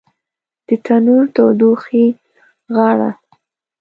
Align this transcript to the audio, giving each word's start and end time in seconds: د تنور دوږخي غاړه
د 0.67 0.69
تنور 0.85 1.25
دوږخي 1.59 2.05
غاړه 2.75 3.09